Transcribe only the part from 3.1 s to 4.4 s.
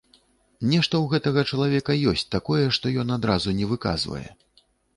адразу не выказвае.